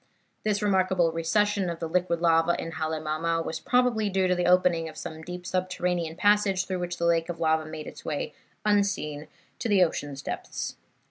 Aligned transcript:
"This 0.43 0.63
remarkable 0.63 1.11
recession 1.11 1.69
of 1.69 1.79
the 1.79 1.87
liquid 1.87 2.21
lava 2.21 2.59
in 2.59 2.71
Halemaumau 2.71 3.43
was 3.45 3.59
probably 3.59 4.09
due 4.09 4.27
to 4.27 4.33
the 4.33 4.47
opening 4.47 4.89
of 4.89 4.97
some 4.97 5.21
deep 5.21 5.45
subterranean 5.45 6.15
passage 6.15 6.65
through 6.65 6.79
which 6.79 6.97
the 6.97 7.05
lake 7.05 7.29
of 7.29 7.39
lava 7.39 7.67
made 7.67 7.85
its 7.85 8.03
way 8.03 8.33
unseen 8.65 9.27
to 9.59 9.69
the 9.69 9.83
ocean's 9.83 10.23
depths. 10.23 10.75